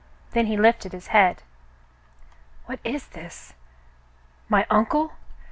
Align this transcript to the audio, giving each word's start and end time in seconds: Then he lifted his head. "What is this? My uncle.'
Then 0.31 0.47
he 0.47 0.57
lifted 0.57 0.93
his 0.93 1.09
head. 1.09 1.43
"What 2.65 2.79
is 2.83 3.09
this? 3.09 3.53
My 4.49 4.65
uncle.' 4.67 5.13